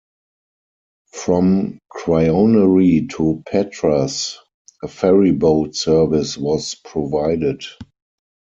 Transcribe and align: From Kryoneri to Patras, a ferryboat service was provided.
From 1.11 1.77
Kryoneri 1.93 3.07
to 3.11 3.43
Patras, 3.47 4.39
a 4.81 4.87
ferryboat 4.87 5.75
service 5.75 6.39
was 6.39 6.73
provided. 6.73 7.63